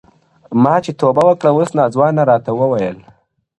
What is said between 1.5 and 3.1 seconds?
اوس ناځوانه راته و ویل,